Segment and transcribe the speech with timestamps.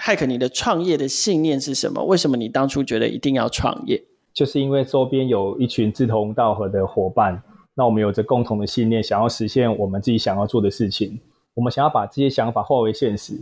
[0.00, 2.02] ，Hike，你的创业的信念是什么？
[2.04, 4.02] 为什么你当初觉得一定要创业？
[4.32, 7.42] 就是因为周边有一群志同道合的伙伴，
[7.74, 11.20] 那我们有着共同的信念，想要实现我们自己想要做的事情。
[11.54, 13.34] 我们想要把这些想法化为现实，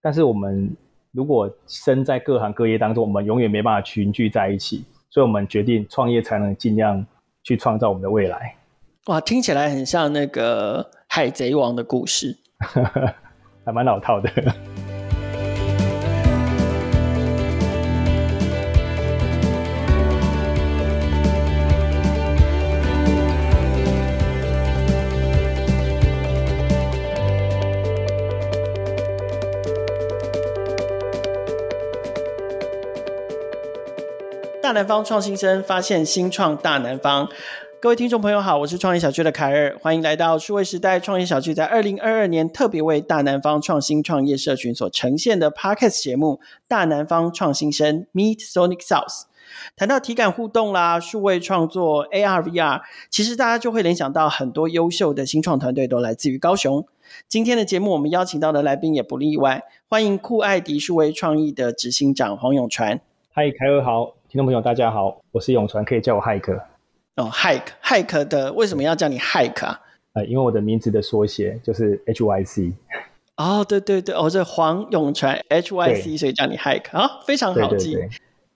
[0.00, 0.74] 但是我们
[1.12, 7.04] 如果身在各行各业当中，我们永远没办法群聚在一起，所以我们决定创业，才能尽量
[7.44, 8.56] 去创造我们的未来。
[9.06, 12.38] 哇，听起来很像那个海贼王的故事，
[13.64, 14.30] 还蛮老套的。
[34.72, 37.28] 南方创新生，发现新创大南方。
[37.80, 49.08] 各位听众朋友好，我是创业小聚的凯尔，欢迎来到数位时代创业小聚在二零二二年特别为大南方创新创业社群所呈现的 Podcast 节目《大南方创新生 Meet Sonic South》。
[49.76, 56.86] 谈到体感互动啦，数位创作 AR VR，其实大家就会联想到很多优秀的新创团队都来自于高雄。
[57.28, 63.00] 今天的节目我们邀请到的来宾也不例外，欢迎酷爱迪数位创意的执行长黄永传。
[63.32, 64.21] 嗨，凯尔好。
[64.32, 66.58] 听众朋友，大家好，我是永传，可以叫我 Hike。
[67.16, 69.78] 哦，Hike，Hike 的为什么要叫你 Hike 啊？
[70.14, 72.72] 呃，因为我的名字的缩写就是 HYC。
[73.36, 77.94] 哦，对对对，哦，这黄永传 HYC，所以叫你 Hike 啊，非常好记。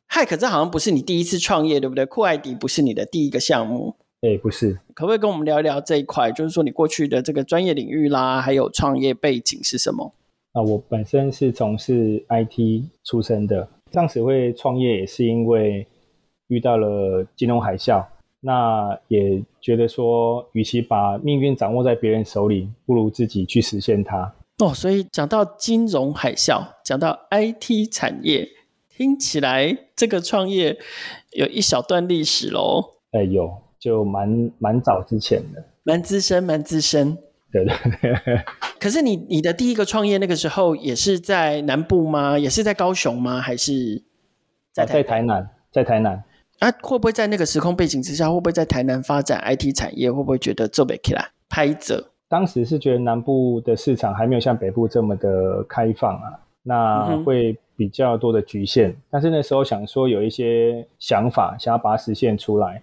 [0.08, 2.06] Hike，这好像不是你第一次创业，对不对？
[2.06, 3.96] 酷爱迪不是你的第一个项目。
[4.22, 4.78] 对，不是。
[4.94, 6.32] 可不可以跟我们聊一聊这一块？
[6.32, 10.14] 就是说你过去的这个专业领域啦，还有创业背景是什么？
[10.52, 13.68] 啊、呃，我本身是从事 IT 出身的。
[13.96, 15.86] 当时会创业也是因为
[16.48, 18.04] 遇到了金融海啸，
[18.40, 24.34] 那也觉得说，与其把命运掌握在别人手里，不如自己去实现它。
[24.58, 28.46] 哦，所以讲到金融海啸，讲到 IT 产业，
[28.90, 30.76] 听起来这个创业
[31.32, 32.84] 有一小段历史喽。
[33.12, 37.16] 哎，有，就蛮蛮早之前的，蛮资深，蛮资深。
[37.52, 38.40] 对对对，
[38.78, 42.38] 可是你你的第一个创业那个时候也是在南部吗？
[42.38, 43.40] 也是在高雄吗？
[43.40, 44.02] 还是
[44.72, 45.48] 在在台南？
[45.72, 46.22] 在台南
[46.58, 46.70] 啊？
[46.82, 50.10] 会不会在那个时空背景之下，会不会在台南发展 IT 产业？
[50.10, 51.30] 会不会觉得做不起来？
[51.48, 52.10] 拍着？
[52.28, 58.90] 当时是觉得南部的市场还没有像北部这么的开放啊，那会比较多的局限。
[58.90, 62.82] 嗯、但是那时候想说有一些想法，想要把它实现出来，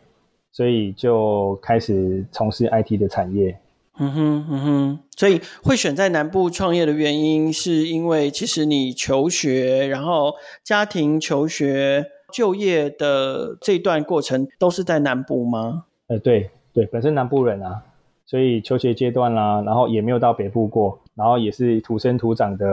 [0.51, 3.59] 所以就开始从事 IT 的产业。
[3.99, 10.33] 嗯哼嗯哼，所以会选在南部创业的原因，是因为其实你求学，然后
[10.63, 12.03] 家庭求学、
[12.33, 15.85] 就业的这段过程都是在南部吗？
[16.07, 17.83] 呃，对对，本身南部人啊，
[18.25, 22.65] 所以求学阶段啦，然后也没有到北部过，然后也是土生土长的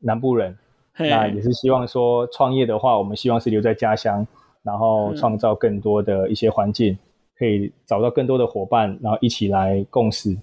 [0.00, 0.58] 南部人，
[0.96, 4.26] 那也是希望说创业的话，我们希望是留在家乡，
[4.64, 6.98] 然后创造更多的一些环境。
[7.40, 10.36] 可以找到更多的伙伴，然后一起来共事。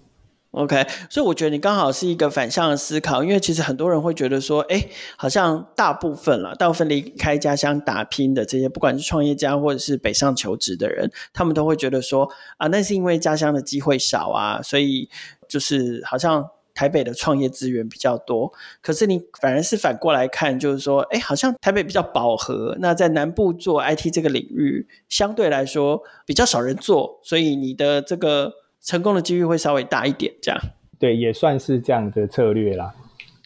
[0.52, 4.84] OK，所以我觉得你刚好是一个反向的思考，因为其实很多人会觉得说，哎，
[5.16, 12.28] 好像大部分了，大部分离开家乡打拼的这些，不管是创业家或者是北上求职的人，他们都会觉得说，
[12.58, 15.08] 啊，那是因为家乡的机会少啊，所以
[15.47, 16.50] 就是好像。
[16.77, 22.77] 台北的创业资源比较多，可是你反而是反过来看，就是说，哎，好像台北比较饱和。
[22.79, 30.31] 那在南部做 IT 这个领域，相对来说比较少人做，所以你的这个成功的几率会稍微大一点。
[30.39, 30.61] 这样，
[30.99, 32.93] 对，也算是这样的策略啦，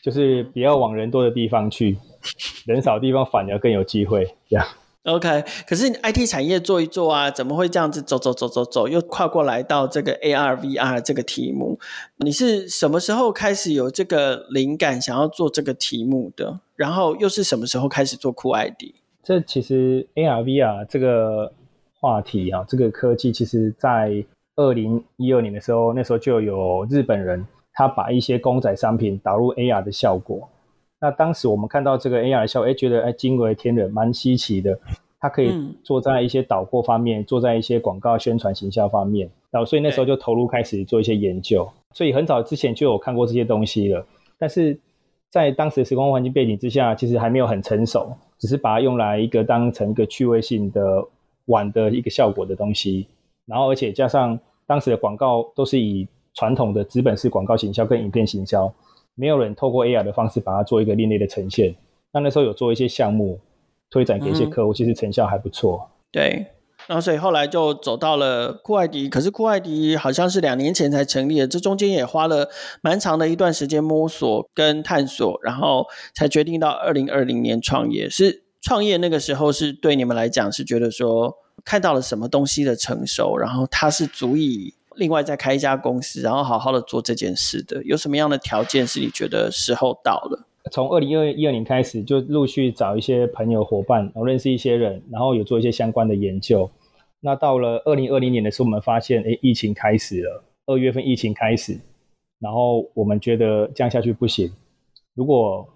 [0.02, 1.98] 就是不要往人多的地方去，
[2.66, 4.36] 人少的地方反而更有机会。
[4.50, 4.68] 这样。
[5.06, 11.80] OK，可是 IT 产业做一做啊，怎么会这样子走走走走走，又跨过来到这个 AR VR 这个题目？
[12.18, 16.60] 你是什么时候开始有这个灵感，想要做这个题目的？
[16.76, 18.94] 然后又是什么时候开始做酷爱迪？
[19.24, 21.52] 这其实 AR VR 这个
[22.00, 24.24] 话题啊，这个科技，其实在
[24.56, 30.48] 二零一二年的时候，那时候就有日本人他把一些公仔商品导入 AR 的效果。
[31.02, 34.80] 那当时我们看到这个 AR 的效果，哎，觉得哎惊为天人，蛮稀奇的。
[35.20, 35.52] 它可以
[35.84, 39.30] 做在一些导购方面，嗯、做在一些广告宣传行销方面。
[39.52, 41.68] 然后，所以那时候就投入开始做一些研究。
[41.94, 44.04] 所以很早之前就有看过这些东西了，
[44.40, 44.80] 但是
[45.30, 51.06] 在当时的时空环境背景之下，其实还没有很成熟，只是把它用来一个当成一个趣味性的
[51.46, 53.08] 玩的一个效果的东西。
[53.46, 58.74] 然后，而且加上当时的广告都是以传统的资本式广告行销跟影片行销。
[59.22, 61.76] 没有人透过 AR 的方式把它做一个另类的呈现。
[62.12, 63.40] 那那时候有做一些项目
[63.92, 65.92] 推展给一些客户，嗯、其实成效还不错。
[66.12, 66.48] 对，
[66.88, 72.50] 然后所以后来就走到了酷爱迪，可是酷爱迪好像是两年前才成立的，这中间也花了
[72.82, 75.86] 蛮长的一段时间摸索跟探索，然后
[76.16, 78.10] 才决定到二零二零年创业。
[78.10, 87.84] 是创业那个时候是对你们来讲是觉得说看到了什么东西的成熟，然后它是足以另外再开一家公司，然后好好的做这件事的。
[87.84, 90.48] 有什么样的条件是你觉得时候到了？
[90.72, 96.70] 从二零二一二年开始，就陆续找一些朋友伙伴，然后认识一些人，然后有做一些相关的研究。
[97.20, 100.44] 那到了二零二零年的时候，我们发现，哎，疫情开始了。
[100.68, 101.80] 二月份疫情开始，
[102.40, 104.52] 然后我们觉得这样下去不行。
[105.16, 105.68] 如果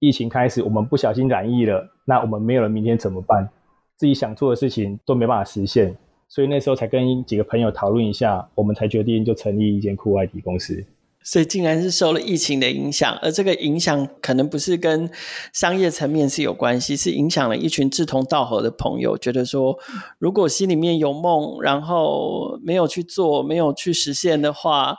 [0.00, 3.48] 疫情开始，我们不小心染疫了，那我们没有了明天怎么办？
[3.96, 5.96] 自己想做的事情都没办法实现。
[6.34, 10.82] 所以那时候才跟几个朋友讨论一下，我们才决定就成立一间酷爱迪公司。
[11.22, 15.10] 所以竟然是受了疫情的影响，而这个影响可能不是跟
[15.52, 19.78] 商业层面是有关系，是影响了一群志同道合的朋友，觉得说
[20.18, 24.96] 如果心里面有梦，然后没有去做，没有去实现的话，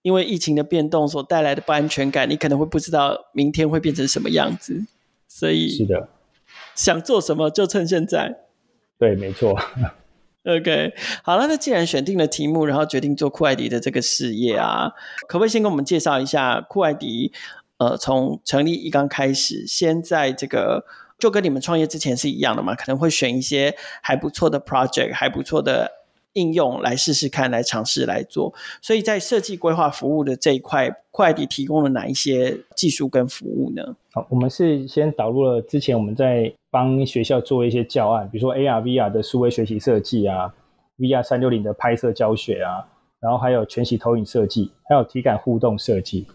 [0.00, 4.86] 因为疫情的变动所带来的不安全感，你可能会不知道明天会变成什么样子。
[5.28, 6.08] 所以是的，
[6.74, 8.46] 想做什么就趁现在。
[8.98, 9.54] 对，没错。
[10.60, 14.90] OK，好了，那既然选定了题目，然后决定做酷爱迪的这个事业啊，
[15.28, 17.32] 可不可以先跟我们介绍一下酷爱迪？
[17.76, 20.84] 呃，从成立一刚开始，先在这个
[21.18, 22.74] 就跟你们创业之前是一样的嘛？
[22.74, 25.90] 可能会选一些还不错的 project，还不错的
[26.34, 28.52] 应用来试试看，来尝试来做。
[28.82, 33.96] 所以在设计规划服务的这一块，酷爱迪提供了哪一些技术跟服务呢？
[34.12, 36.52] 好，我们是先导入了之前我们在。
[36.72, 40.54] 帮学校做一些教案，比如说 AR、VR 的数位学习设计啊
[40.98, 42.86] ，VR 三六零的拍摄教学啊，
[43.18, 46.28] 然后还有全息投影设计，还有体感互动设计，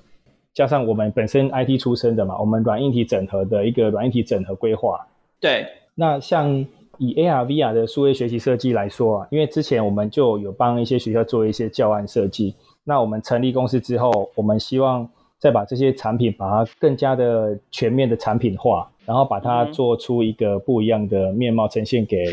[0.53, 5.07] 加上我们本身 IT 出身的嘛，我们软硬体整合的一个软硬体整合规划。
[5.39, 6.53] 对，那像
[6.97, 15.09] 以 AR、VR 的数位学习设计来说啊，因为之前我们就有帮一些学校做一些教案设计，那我们成立公司之后，我们希望
[15.45, 18.91] 再把这些产品把它更加的全面的产品化。
[19.05, 22.25] 然后把它做出一个不一样的面貌，呈现给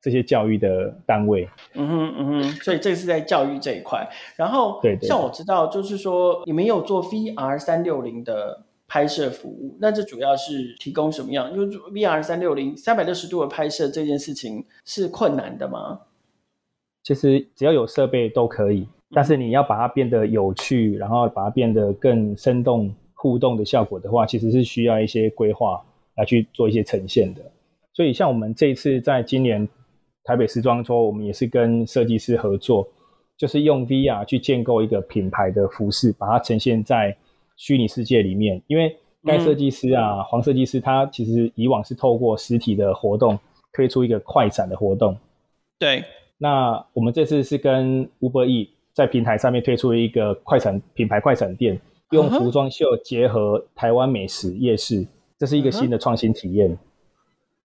[0.00, 1.48] 这些教育的单位。
[1.74, 4.04] 嗯哼，嗯哼，所以这个是在教育这一块。
[4.34, 11.52] 然后，对，对，像我知道，就是说你们有做 VR 三六零的拍摄服务，那这主要是提供什么样？
[11.52, 16.00] 因为 VR 三六零三百六十度的拍摄这件事情是困难的吗？
[17.04, 22.94] 其实只要有设备都可以，但是你要把它变得有趣，然后把它变得更生动。
[23.18, 25.82] 互动的效果的话，其实是需要一些规划
[26.16, 27.40] 来去做一些呈现的。
[27.94, 29.66] 所以，像我们这一次在今年
[30.22, 32.86] 台北时装周，我们也是跟设计师合作，
[33.36, 37.16] 就是用 VR 去建构一个品牌的服饰，把它呈现在
[37.56, 38.62] 虚拟世界里面。
[38.66, 38.94] 因为
[39.24, 43.36] 该设计师啊，嗯、黄设计师，他其实以往是透过实体的活动
[43.72, 45.16] 推出一个快闪的活动。
[45.78, 46.04] 对。
[46.38, 51.78] 那我们这次是跟 Uber E 在平台上面推出一个快闪品牌快闪店。
[52.12, 55.06] 用服装秀结合台湾美食夜市，
[55.36, 56.78] 这是一个新的创新体验。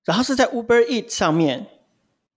[0.03, 1.65] 然后是在 Uber Eats 上面。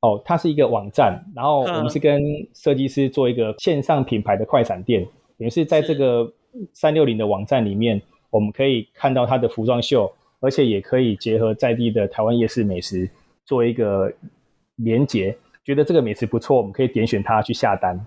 [0.01, 2.23] 哦，它是一个网站，然后我们是跟
[2.55, 5.05] 设计师做一个线上品牌的快闪店，
[5.39, 6.31] 也是在这个
[6.75, 13.11] 三六零的网站里面，我们可以看到它的服装秀，而且也可以结合在地的台湾夜市美食
[13.47, 14.13] 做一个
[14.77, 15.35] 连接。
[15.65, 17.99] 觉得这个美食不错，我们可以点选它去下单。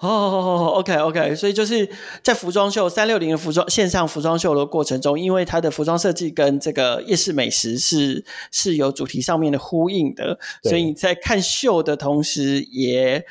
[0.00, 1.88] 哦哦 OK OK，所以就是
[2.22, 13.24] 在服装秀三六零的服装线上服装秀的过程中，因为它的服装设计跟这个夜市美食是是有主题上面的呼应的，所以你在看秀的同时也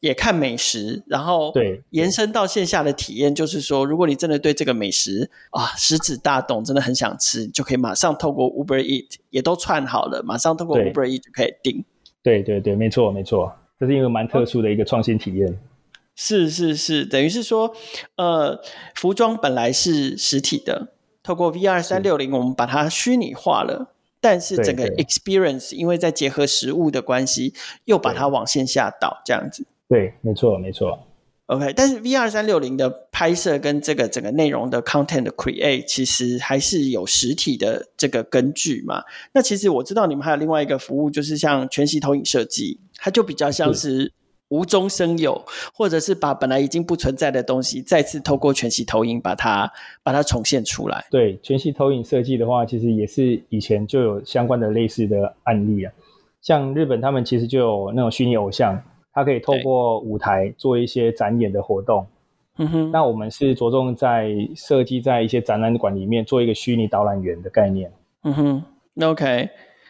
[0.00, 11.84] 也看美食，然后对延伸到线下的体验，就是说，如果你真的对这个美食啊食指大动，真的很想吃，就可以马上透过 Uber Eat 也都串好了，马上透过 Uber Eat 就可以订。
[12.22, 15.56] 对对对，没错没错，这是一个蛮特殊的一个创新体验。
[16.22, 17.74] 是是是，等于是说，
[18.16, 18.60] 呃，
[18.94, 27.54] 服装本来是实体的，透过 VR 三六零，我们把它虚拟化了，但是整个 experience 因为在结合实物的关系，
[27.86, 29.66] 又把它往线下导，这样子。
[29.88, 31.06] 对，没错没错。
[31.46, 39.02] OK，但是 VR 三六零的拍摄跟这个整个内容的 content 的 create，其实还是有实体的这个根据嘛。
[39.32, 44.12] 那其实我知道你们还有另外一个服务，就是像全息投影设计，它就比较像是。
[44.50, 51.04] 无中生有，或者是把本来已经不存在的东西，再次透过全息投影把它把它重现出来。
[51.10, 55.92] 对，全息投影设计的话，其实也是以前就有相关的类似的案例啊。
[56.42, 62.06] 像日本，他们其实就有那种虚拟偶像，它可以透过舞台做一些展演的活动。
[62.56, 67.92] 嗯哼，那我们是着重在设计在一些展览馆里面做一个虚拟导览员的概念。
[68.24, 68.62] 嗯哼
[69.02, 69.48] ，OK。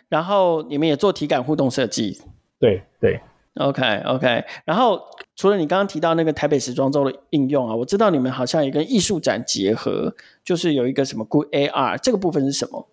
[0.08, 2.20] 然后你们也做体感互动设计。
[2.58, 3.20] 对对。
[3.60, 4.98] OK OK，然后
[5.36, 12.88] 除了你刚刚提到那个台北时装周的应用啊，我知道你们好像也跟艺术展结合，就是有一个什么 Good AR，这个部分是什么？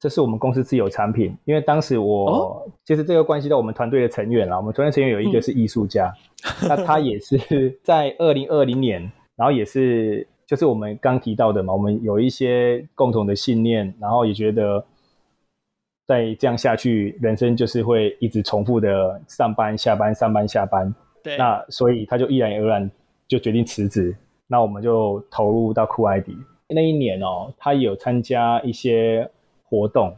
[0.00, 6.12] 这是我们公司自有产品，因为当时我、哦、其实这个关系到我们团队的成员啦，我们团队成员有一个是艺术家，
[6.62, 9.00] 嗯、那他也是在二零二零年，
[9.36, 14.84] 然后也是就是我们刚提到的嘛，我们有一些共同的信念，然后也觉得。
[16.12, 20.94] 再这样下去，人生就是会一直重复的上班下班上班下班。
[21.22, 22.90] 对，那所以他就毅然而然
[23.26, 24.14] 就决定辞职。
[24.46, 26.36] 那我们就投入到酷爱迪
[26.68, 29.26] 那一年哦，他有参加一些
[29.64, 30.14] 活动，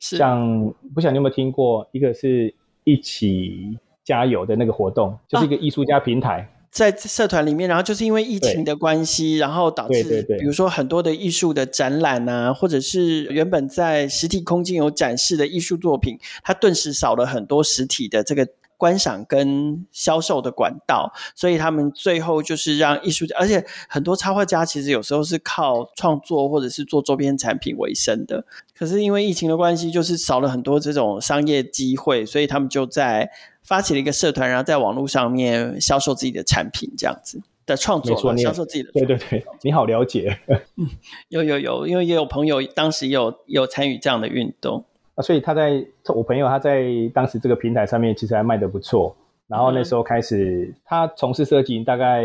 [0.00, 6.40] 像不晓得你有没有听过，一个是一起加油的那个活动，就是一个艺术家平台。
[6.40, 18.46] 啊在社团里面，然后就是因为疫情的关系，然后导致，比如说很多的艺术的展览啊，或者是原本在实体空间有展示的艺术作品，它顿时少了很多实体的这个
[18.76, 28.44] 观赏跟销售的管道，所以他们最后就是让艺术家，而且很多插画家其实有时候是靠创作或者是做周边产品为生的，
[28.76, 33.30] 可是因为疫情的关系，就是少了很多这种商业机会，所以他们就在。
[33.66, 38.92] 发起了一个社团，然后在网络上面销售自己的产品，这样子的创作，销售自己的。
[38.92, 40.38] 对对对， 你好了解。
[40.76, 40.88] 嗯，
[41.30, 44.84] 有有有，因为也有朋友当时有也有参与这样的运动
[45.16, 49.16] 啊，所以他在我朋友他在当时这个平台上面其实还卖得不错。
[49.48, 52.24] 然后那时候开始，嗯、他从事设计大概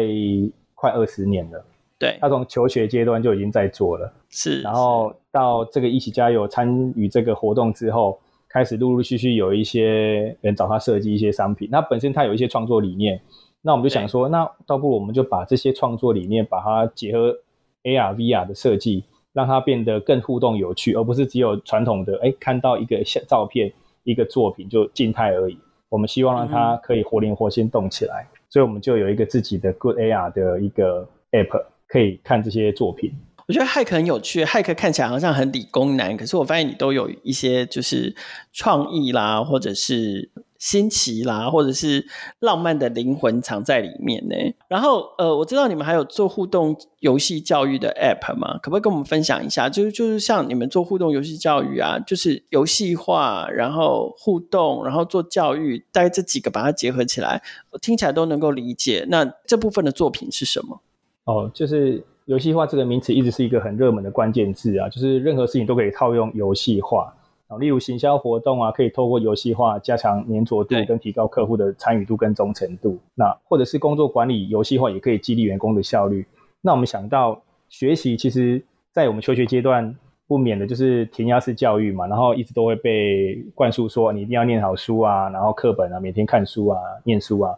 [0.76, 1.66] 快二十年了。
[1.98, 4.14] 对，他从求学阶段就已经在做了。
[4.30, 8.20] 是，然后到这个一起加油参与这个活动之后。
[8.52, 13.22] 开始陆陆续续有一些人找他设计一些商品，那本身他有一些创作理念，
[13.62, 17.38] 那我们就想说，那倒不如我们就把这些创作理念，把它结合
[17.84, 23.72] AR、VR 的设计，让它变得更互动有趣，而不是只有传统的，哎，看到一个照片、
[24.04, 25.58] 一个作品就静态而已。
[25.88, 33.14] 我们希望让它可以活灵活现动起来，嗯、所以我们就有一个自己的 Good AR 的一个 App，可以看这些作品。
[33.52, 38.16] 我觉得骇客很有趣，骇客看起来好像很理工男，可是我发现你都有一些就是
[38.54, 42.08] 创意啦，或者是新奇啦，或者是
[42.40, 44.36] 浪漫的灵魂藏在里面呢。
[44.70, 48.58] 然后呃，我知道你们还有做互动游戏教育的 App 吗？
[48.64, 49.68] 可不可以跟我们分享一下？
[49.68, 59.06] 就是就是像你们做互动游戏教育啊，就是游戏化，然后互动，然后做教育，大概这几个把它结合起来，我听起来都能够理解。
[59.10, 60.80] 那这部分的作品是什么？
[61.26, 62.06] 哦，就是。
[62.32, 67.14] 游戏化这个名词一直是一个很热门的关键字啊，就是任何事情都可以套用游戏化
[67.50, 72.98] 啊，例如行销活动啊，可以透过游戏化加强粘着度跟提高客户的参与度跟忠诚度。
[73.16, 76.26] 那或者是工作管理游戏化也可以激励员工的效率。
[76.62, 79.94] 那我们想到学习，其实在我们求学阶段
[80.26, 87.54] 不免的就是填鸭式教育嘛，然后一直都会被灌输说你一定要念好书啊，然后课本啊，每天看书啊，念书啊。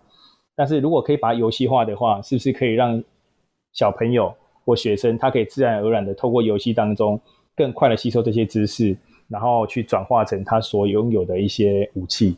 [0.55, 3.03] 但是如果可以把它游戏化的话，是不是可以让
[3.71, 4.33] 小朋友
[4.65, 7.19] 或学生，他可以自然而然的透过游戏当中，
[7.55, 8.95] 更快的吸收这些知识，
[9.27, 12.37] 然后去转化成他所拥有的一些武器。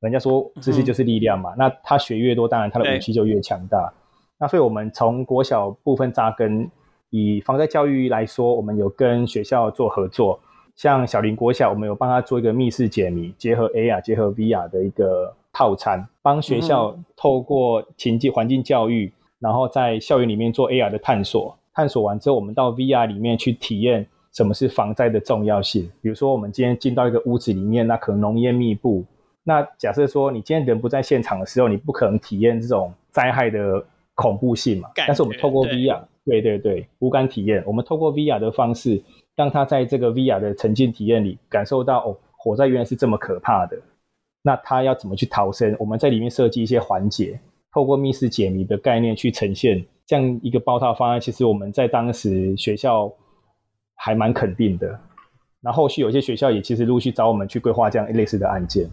[0.00, 3.92] 人家说知识就是力量嘛，嗯、那他学越多，当然他的武器就越强大。
[4.38, 6.70] 那所以我们从国小部分扎根，
[7.10, 10.38] 以防灾教育来说，我们有跟学校做合作，
[10.76, 19.10] 像小林国小，我们有帮他做一个密室解谜，结合 AR 结合 VR 的一个套餐，帮学校透过情境环境教育。
[19.38, 25.90] 然后在校园里面做 AR 的探索，探索完之后，我们到 VR 里面去体验什么是防灾的重要性。
[26.00, 29.04] 比如说，我们今天进到一个屋子里面，那可能浓烟密布。
[29.44, 34.90] 那假设说你今天人不在现场的时候，你不可能体验这种灾害的恐怖性嘛？
[34.96, 37.62] 但是我们透过 VR，对对对，无感体验。
[37.66, 39.00] 我们透过 VR 的方式，
[39.36, 43.76] 让他在这个 VR 的沉浸体验里感受到哦，火灾原来是这么可怕的。
[44.42, 45.76] 那他要怎么去逃生？
[45.78, 47.38] 我们在里面设计一些环节。
[47.76, 53.12] 透过密室解谜的概念去呈现这样一个包套方案，其实我们在当时学校
[53.94, 54.98] 还蛮肯定的。
[55.60, 58.88] 然后后续有些学校也其实陆续找我们去规划这样类似的案件。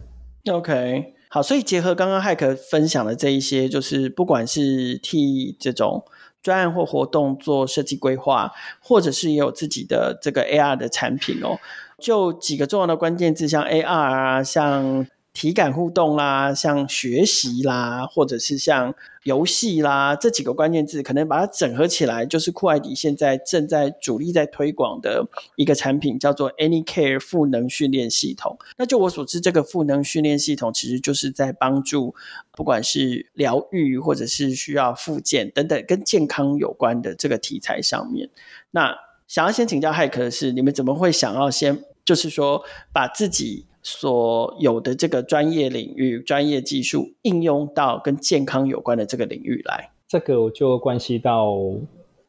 [0.50, 6.04] OK，好，所以结合刚刚骇客分享的这一些，就是不管是替这种
[6.42, 11.58] 专案或活动做设计规划，或者是也有自己的这个 AR 的产品哦，
[11.98, 15.06] 就几个重要的关键字，像 AR 啊，像。
[15.34, 25.26] 体感互动啦，像学习啦，或者是像游戏啦，这几个关键字，可能把它整合起来，就是酷爱迪现在正在主力在推广的
[25.56, 28.56] 一个产品，叫做 AnyCare 赋能训练系统。
[28.76, 32.14] 那就我所知，这个赋能训练系统其实就是在帮助，
[32.52, 38.30] 不管是疗愈或者是需要复健等等跟健康有关的这个题材上面。
[38.70, 42.62] 那想要先请教骇客的是，你们怎么会想要先，就是说
[42.92, 49.90] 把自己所有的这个专业领域、专业技术应用到跟健康有关的这个领域来。
[50.08, 51.54] 这个我就关系到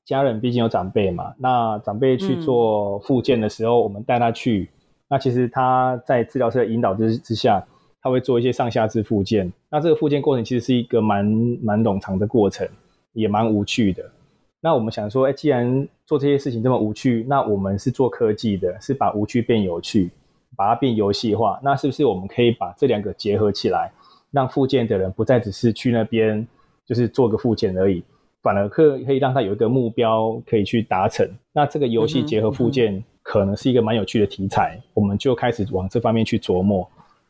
[0.04, 1.34] 家人，毕竟有长辈嘛。
[1.40, 4.70] 那长辈去做复健的时候，我们带他去。
[5.08, 7.66] 那其实他在治疗师的引导之之下，
[8.02, 9.52] 他会做一些上下肢复健。
[9.70, 11.26] 那这个复健过程其实是一个蛮
[11.64, 12.68] 蛮冗长的过程，
[13.14, 14.04] 也蛮无趣的。
[14.60, 20.10] 那我们想说，哎，既然做这些事情这么无趣，那我们是做科技的，是把无趣变有趣，
[20.56, 21.60] 把它变游戏化。
[21.64, 23.92] 那是不是我们可以把这两个结合起来，
[24.32, 26.48] 让复健的人不再只是去那边
[26.86, 28.04] 就是做个复健而已，
[28.42, 31.30] 反而可可以让他有一个目标可以去达成。
[31.54, 32.96] 那这个游戏结合复健。
[32.96, 36.88] 嗯可能是一个蛮有趣的题材，我们就开始往这方面去琢磨。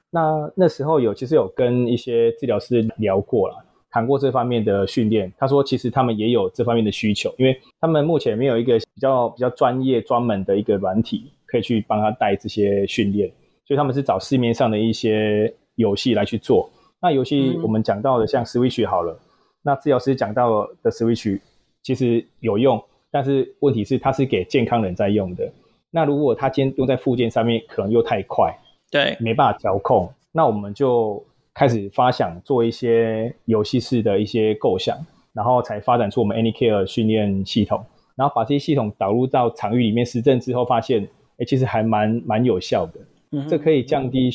[0.10, 3.56] 那那时候有其实有跟一些治疗师聊过了，
[3.90, 5.32] 谈过这方面的训练。
[5.38, 13.32] 他说，其实他们也有这方面的需求，因为他们目前没有一个比较比较专业、专门的一个软体可以去帮他带这些训练，
[13.66, 16.70] 所以他们是找市面上的一些游戏来去做。
[17.02, 19.20] 那游戏我们讲到的像 Switch 好了，嗯、
[19.62, 21.40] 那治疗师讲到的 Switch
[21.82, 25.50] 其实有用，但是问题是它是给健康人在用的。
[25.92, 28.54] 那如果他今天用在附件上面，可能又太快，
[28.92, 30.12] 对，没办法调控。
[30.34, 34.98] 那我们就开始发想做一些游戏式的一些构想，
[35.32, 37.82] 然后才发展出我们 AnyCare 训练系统，
[38.18, 43.00] 然后把这些系统导入到场域里面实证之后，发现，哎，其实还蛮蛮有效的。
[43.32, 44.30] 嗯哼，这可以降低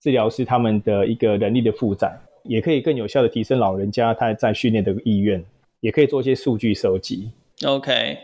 [0.00, 2.12] 治疗师他们的一个人力的负载，
[2.44, 5.44] 也可以更有效的提升老人家他在训练的意愿，
[5.80, 7.30] 也可以做一些数据收集。
[7.64, 8.18] OK。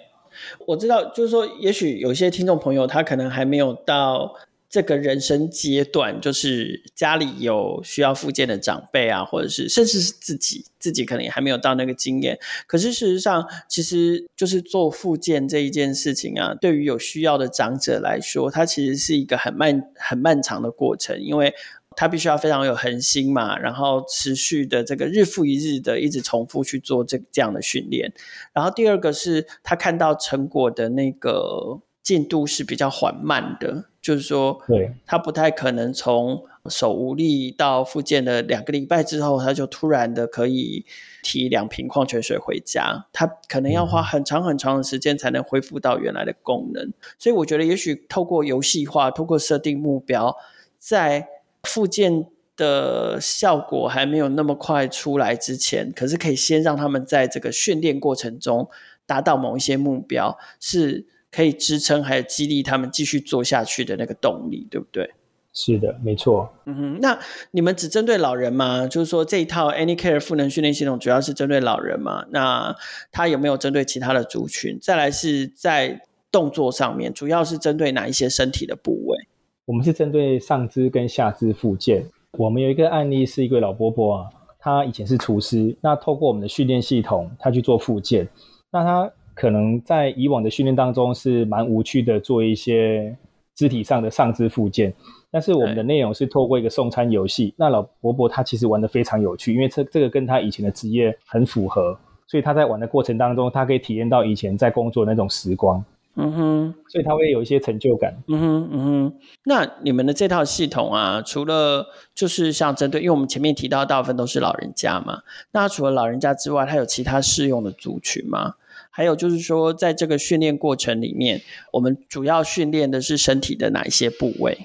[0.66, 4.32] 我知道，就是说，也许有些听众朋友他可能还没有到
[4.68, 12.38] 这个人生阶段，就是家里有需要复健的长辈啊，或者是甚至是自己，自己可能也还没有到那个经验。
[12.66, 21.54] 可是事实上，其实就是做复健这一件事情啊，对于有需要的长者来说，它其实是一个很漫很漫长的过程，因为。
[21.96, 28.12] 他必须要非常有恒心嘛，然后持续的这个日复一日的一直重复去做这这样的训练。
[28.52, 40.86] 然后第二个是他看到成果的那个进度是比较缓慢的，就是说，对，他不太可能从手无力到复健的两个礼拜之后，他就突然的可以
[41.22, 43.04] 提两瓶矿泉水回家。
[43.12, 46.90] 他可能要花很长很长的时间才能恢复到原来的功能。
[47.18, 50.34] 所以我觉得，也许透过游戏化，透过设定目标，
[50.78, 51.28] 在
[51.64, 52.24] 复健
[52.56, 58.70] 的效果还没有那么快出来之前，可是可以先让他们在这个训练过程中
[59.04, 65.10] 达到某一些目标，是可以支撑还有激励他们继续做下去的那个动力，对不对？
[65.52, 66.48] 是的，没错。
[66.66, 67.18] 嗯哼，那
[67.50, 68.86] 你们只针对老人吗？
[68.86, 72.24] 就是说这一套 AnyCare 赋能训练系统主要是针对老人吗？
[72.30, 72.76] 那
[73.10, 74.78] 它有没有针对其他的族群？
[74.80, 79.18] 再来是在动作上面，主要是针对哪一些身体的部位？
[79.64, 82.06] 我们是针对上肢跟下肢复健。
[82.32, 84.26] 我们有一个案例是一位老伯伯啊，
[84.60, 88.28] 他以前是厨师，那透过我们的训练系统，他去做复健。
[88.70, 93.16] 那他可能在以往的训练当中是蛮无趣的，做一些
[93.54, 94.92] 肢体上的上肢复健。
[95.30, 101.96] 但是我们的内容是透过一个送餐游戏，那老伯伯他其实玩的非常有趣，因为这这个跟他以前的职业很符合，
[102.26, 105.84] 所以他在玩的过程当中，他可以体验到以前在工作那种时光。
[106.20, 108.12] 嗯哼，所以他会有一些成就感。
[108.26, 109.12] 嗯哼，嗯哼。
[109.44, 115.20] 那你们的这套系统啊，除了就是像针对，因为我们前面提到大部分都是老人家嘛，
[115.52, 118.54] 那除了老人家之外，它有其他适用的族群吗？
[118.98, 121.40] 还有就是说，在这个训练过程里面，
[121.72, 124.58] 我们主要训练的是身体的哪一些部位？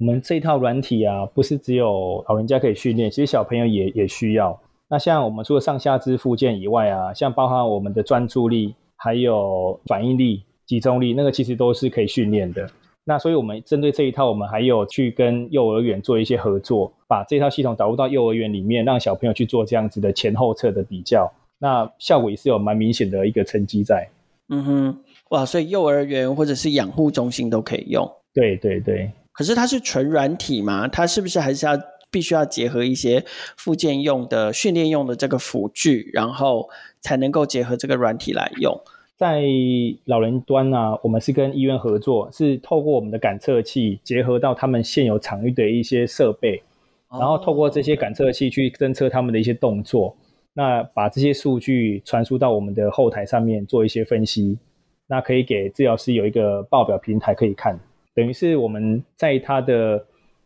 [0.00, 4.60] 我们这套软体啊，不是只有老人家可以训练，其实小朋友也也需要。
[4.88, 10.42] 那像我们除了上下肢复健以外啊，像包含我们的专注力，还有反应力。
[10.66, 12.68] 集中力那个其实都是可以训练的。
[13.04, 21.32] 那所以我们针对这一套，我们还有去跟幼儿园做一些合作，把这套系统导入到幼儿园里面，让小朋友去做这样子的前后侧的比较。
[21.58, 24.08] 那效果也是有蛮明显的一个成绩在。
[24.48, 24.98] 嗯哼，
[25.30, 28.08] 哇，所以幼儿园或者是养护中心都可以用。
[28.32, 29.10] 对对对。
[29.32, 30.86] 可是它是纯软体嘛？
[30.88, 31.72] 它是不是还是要
[32.10, 33.22] 必须要结合一些
[33.56, 36.68] 附件用的、训练用的这个辅具，然后
[37.00, 38.80] 才能够结合这个软体来用？
[39.16, 39.42] 在
[40.04, 46.62] 老人端呢、啊，我们是跟医院合作，是透过我们的感测器结合到他们现有场域的一些设备，
[47.10, 50.14] 然后透过这些感测器去侦测他们的一些动作，
[50.58, 54.58] 那把这些数据传输到我们的后台上面做一些分析，
[55.06, 57.78] 那可以给治疗师有一个报表平台可以看，
[58.14, 60.02] 等于是我们在他的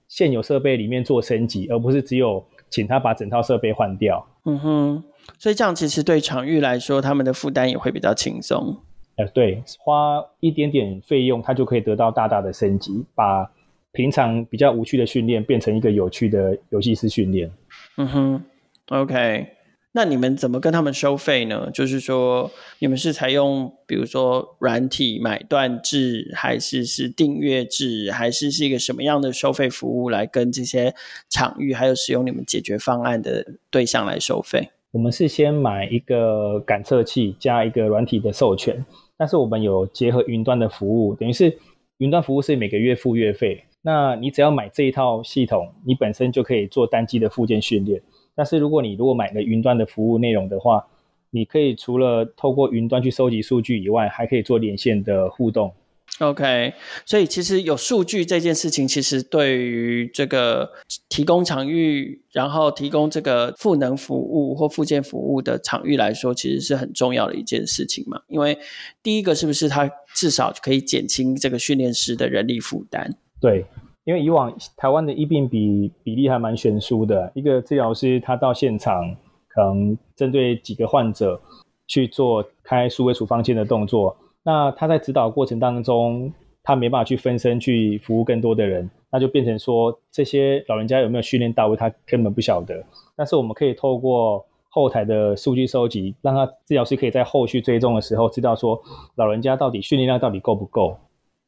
[0.08, 4.26] 现有设备里面做升级，而不是只有请他把整套设备换掉。
[4.46, 5.04] 嗯哼。
[5.38, 8.76] 所以这样其实对场域来说，他们的负担也会比较轻松。
[9.16, 13.48] 呃，对，花一点点费用，他就可以得到大大的升级，把
[13.92, 17.50] 平常比较无趣的训练变成一个有趣的游戏式训练。
[17.98, 18.44] 嗯哼
[18.88, 19.46] ，OK，
[19.92, 21.68] 那你们怎么跟他们收费呢？
[21.74, 30.94] 就是说，你们是采用比如说软体买断制，还是是订阅制，还是是一个什么样的收费服务来跟这些
[31.28, 34.70] 场域还有使用你们解决方案的对象来收费？
[34.92, 38.84] 我们是先买一个感测器加一个软体的授权，
[39.16, 41.58] 但是我们有结合云端的服务，等于是
[41.98, 43.64] 云端服务是每个月付月费。
[43.82, 48.02] 那你只要买这一套系统，你本身就可以做单机的附件训练。
[48.34, 50.86] 但是如果你如果买了云端的服务内容的话，
[51.30, 55.72] 你可以除了透过云端去收集数据以外，还可以做连线的互动。
[56.18, 56.74] OK，
[57.06, 60.70] 所以其实有数据这件事情，其实对于这个
[61.08, 68.20] 提供场域，然后提供这个赋能服务或附件服务的场域来说，其实是很重要的一件事情嘛。
[68.26, 68.58] 因为
[69.02, 73.10] 第一个是不是它至少可以减轻这个训练师的人力负担？
[73.40, 73.64] 对，
[74.04, 79.14] 因为以往台湾的医病比比例还蛮悬殊的，一个治疗师他到现场
[79.48, 81.40] 可能针对几个患者
[81.86, 86.32] 去做开数位处方箋的动作，那他在指导过程当中，
[86.62, 92.82] 他没办法去分身去服务更多的人，那就变成说这些老人家有没有训练到位，他根本不晓得。
[93.16, 98.80] 但是我们可以透过后台的数据收集，让他治疗师可以在后续追踪的时候知道说
[99.16, 100.96] 老人家到底训练量到底够不够。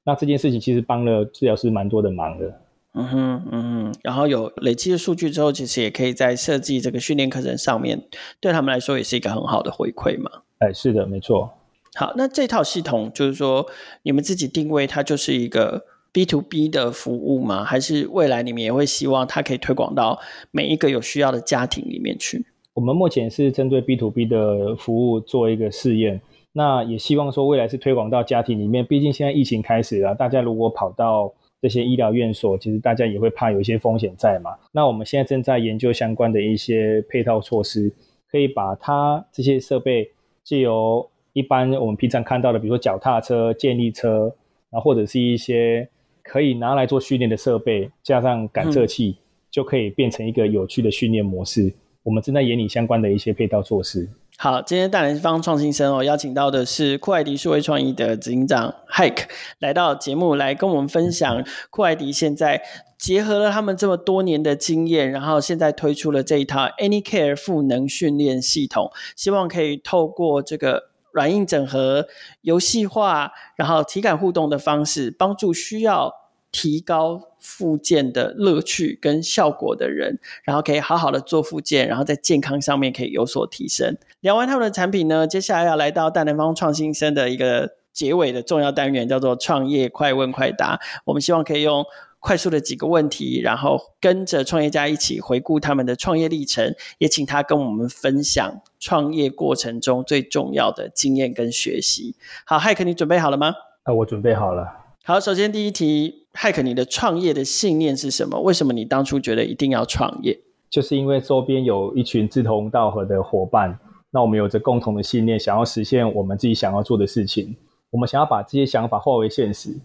[0.04, 2.60] 那这件事情其实帮了治疗师蛮多的忙的。
[2.94, 8.02] 嗯哼，嗯哼，然后有累积的数据之后，其实也可以在设计这个训练课程上面，
[8.38, 10.30] 对他们来说也是一个很好的回馈嘛。
[10.58, 11.50] 哎，是的，没错。
[11.94, 13.66] 好，那这套系统就是说，
[14.02, 17.64] 你们自己定位它就是一个 B to B 的服务吗？
[17.64, 22.44] 还是未来你们也会希望它可以推广到每一个有需要的家庭里面去？
[22.74, 26.20] 我们目前是针对 B to B 的服务做一个试验。
[26.52, 34.50] 那也希望说未来是推广到家庭里面，毕竟现在疫情开始了，大家如果跑到这些医疗院所，其实大家也会怕有一些风险在嘛。
[34.70, 37.90] 那我们现在正在研究相关的一些配套措施，
[38.30, 40.10] 可以把它这些设备
[40.44, 44.34] 借由一般我们平常看到的，比如说脚踏车、健力车，
[44.70, 45.88] 然后或者是一些
[46.22, 51.72] 可以拿来做训练的设备，加上感测器，嗯、就可以变成一个有趣的训练模式。
[52.02, 54.06] 我们正在研拟相关的一些配套措施。
[54.42, 59.28] 好，今天大南方创新生哦，邀请到的是酷爱迪数位创意的执行长 Hike
[59.60, 62.60] 来到节目来跟我们分享酷爱迪现在
[62.98, 72.08] 结合了他们这么多年的经验，然后现在推出了这一套 AnyCare 赋能训练系统，希望可以透过这个软硬整合、
[72.40, 76.12] 游戏化，然后体感互动的方式，帮助需要
[76.50, 83.96] 提高复健的乐趣跟效果的人，然后可以好好的做复健，然后在健康上面可以有所提升。
[84.20, 90.80] 聊完他们的产品呢，接下来要来到大南方创新生的一个结尾的重要单元，叫做创业快问快答。
[91.04, 91.84] 我们希望可以用
[92.20, 102.14] 快速的几个问题，然后跟着创业家一起回顾他们的创业历程，也请他跟我们分享创业过程中最重要的经验跟学习。
[102.46, 103.52] 好，Hike，你准备好了吗？
[103.82, 104.81] 啊，我准备好了。
[105.04, 108.40] 好，首先第一题，Hike，你的创业的信念是什么？
[108.40, 110.38] 为什么你当初觉得一定要创业？
[110.70, 113.76] 就是因为周边有一群志同道合的伙伴，
[114.12, 117.56] 那我们有着共同的信念，想要实现我们自己想要做的事情。
[117.90, 119.76] 我们想要把这些想法化为现实，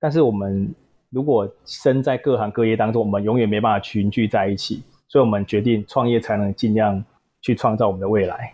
[0.00, 0.74] 但是我们
[1.10, 7.04] 如果身在各行各业当中，我们永远没办法群聚在一起，所以我们决定创业，才能尽量
[7.40, 8.52] 去创造我们的未来。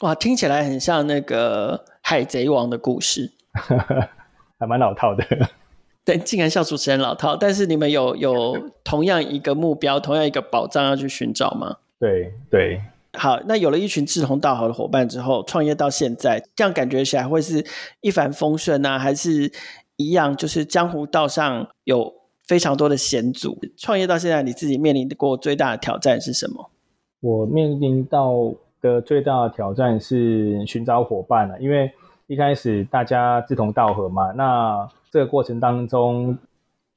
[0.00, 3.30] 哇，听起来很像那个海贼王的故事。
[4.62, 5.24] 还蛮老套的，
[6.06, 7.34] 对，竟然笑主持人老套。
[7.34, 11.78] 但是你们有有同样一个目标，同样一个宝藏要去寻找吗？
[11.98, 12.80] 对对。
[13.14, 17.66] 好，那有了一群志同道合的伙伴之后，创业到现在，这样感觉起来会是
[18.02, 18.96] 一帆风顺呢？
[19.00, 19.50] 还是
[19.96, 20.36] 一样？
[20.36, 22.14] 就是江湖道上有
[22.46, 23.58] 非常多的险阻。
[23.76, 26.70] 创业到现在，你自己面临过最大的挑战是什么？
[27.18, 31.90] 我面临到的最大的挑战是寻找伙伴了，因为。
[32.32, 36.34] 一开始大家志同道合嘛，那这个过程当中，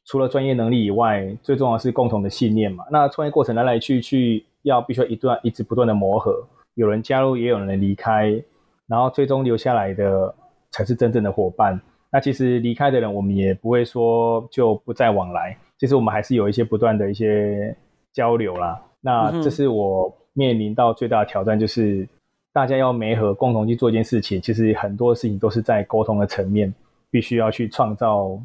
[0.05, 2.85] 除了专业能力以外，最重要的是共同的信念嘛。
[2.89, 6.41] 那创业过程来来去去，要必须一段一直不断的磨合，
[6.75, 8.41] 有人加入，也有人离开，
[8.87, 10.33] 然后最终留下来的
[10.71, 11.77] 才是真正的伙伴。
[12.09, 17.75] 那其实离开的人，我们也不会说就不再往来，其实我们还是有一些不断的一些
[18.13, 18.81] 交流啦。
[19.01, 22.07] 那这是我面临到最大的挑战，就是。
[22.55, 26.73] 大家要媒合共同去做一件事情，其实很多事情都是在沟通的层面，
[27.11, 28.41] 必须要去创造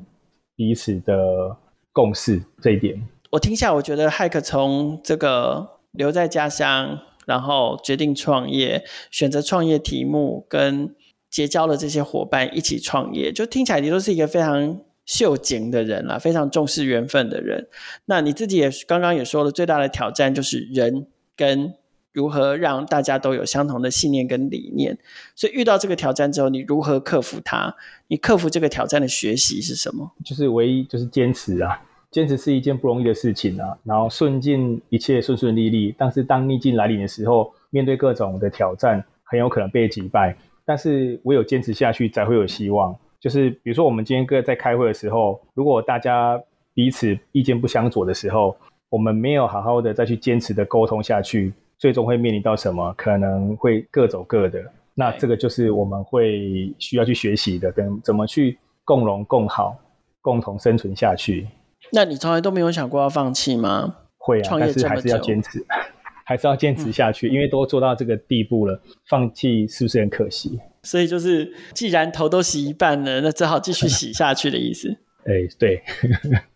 [0.56, 1.56] 彼此的
[1.92, 2.42] 共识。
[2.60, 10.92] 这一点，我听下，我觉得骇客从这个留在家乡，然后决定创业，选择创业题目，跟
[11.30, 17.68] 结交了这些伙伴一起创业，就听起来你都是一个非常秀景的人啦，非常重视缘分的人。
[18.06, 21.74] 那你自己也刚刚也说了，最大的挑战就是人跟
[22.12, 24.98] 如何让大家都有相同的信念跟理念。
[25.34, 27.74] 所以遇到这个挑战之后，你如何克服它？
[28.08, 30.10] 你克服这个挑战的学习是什么？
[30.24, 33.76] 就是唯一就是坚持啊，坚持是一件不容易的事情啊。
[33.84, 40.36] 然后顺境一切顺顺利利，但是当逆境来临的时候，面对各种的挑战，很有可能被击败。
[40.64, 42.96] 但是唯有坚持下去，才会有希望。
[43.18, 46.40] 就是比如说，我们今天各在开会的时候，如果大家
[46.72, 48.56] 彼此意见不相左的时候，
[48.88, 52.94] 我们没有好好的再去坚持的沟通下去，最终会面临到什么？
[52.96, 54.62] 可能会各走各的。
[54.94, 59.74] 那这个就是我们会需要去学习的，跟怎么去共荣共好，
[60.20, 61.48] 共同生存下去。
[61.90, 63.96] 那你从来都没有想过要放弃吗？
[64.18, 65.64] 会啊，但是还是要坚持，
[66.26, 70.60] 还是要坚持下去，嗯，因为都做到这个地步了，放弃是不是很可惜？
[70.82, 74.98] 所以就是，既然头都洗一半了，那只好继续洗下去的意思。
[75.24, 75.82] 哎、欸，对。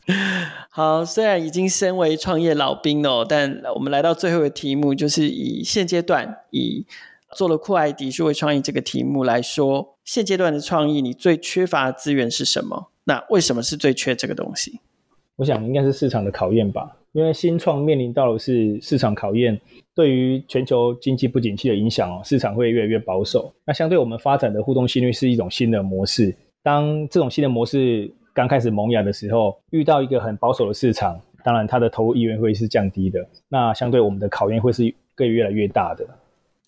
[0.71, 6.87] 好，虽然已经身为创业老兵了，但我们来到最后的题目，就是以现阶段以
[7.37, 12.91] 做了酷爱迪数位创意这个题目来说，现阶段的创意你最缺乏的资源是什么？
[13.05, 14.81] 那为什么是最缺这个东西？
[15.37, 19.61] 我想应该是市场的考验吧，因为新创面临到的是市场考验。
[19.95, 23.55] 对于全球经济不景气的影响哦，市场会越来越保守。
[23.65, 26.35] 那相对我们发展的互动心率是一种新的模式。
[26.63, 33.27] 当这种新的模式刚开始萌芽的时候，遇到一个很保守的市场，当然它的投入意愿会是降低的。
[33.49, 36.05] 那相对我们的考验会是更越来越大的。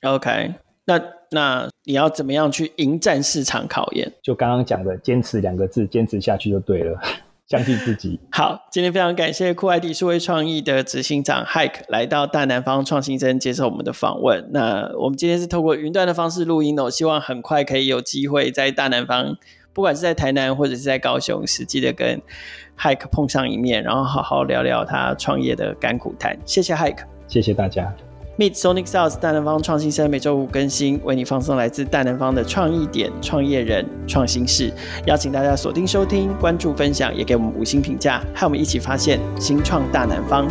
[0.09, 4.13] OK，那那你要怎么样去迎战市场考验？
[4.23, 6.99] 就刚刚讲的“坚持”两个字，坚持下去就对了。
[7.49, 8.19] 相信自己。
[8.33, 14.51] 好，今天非常感谢酷爱迪数位创意的执行长 Hike 来到大南方创新生接受我们的访问。
[14.53, 19.37] 那我们今天是透过云端的方式录音哦，希望很快可以有机会在大南方，
[19.77, 22.19] 不管是在台南或者是在高雄，实际的跟
[22.79, 26.35] Hike 碰上一面，然后好好聊聊他创业的甘苦谈。
[26.47, 27.95] 谢谢 Hike，谢谢大家。
[28.39, 34.73] Meet Sonic SaaS 大南方创新生每周五更新，为你放送来自大南方的创意点、创业人、创新事。
[35.05, 40.49] 邀请大家锁定收听、关注、分享，也给我们五星评价，和我们一起发现新创大南方。